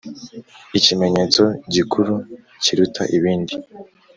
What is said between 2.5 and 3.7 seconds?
kiruta ibindi.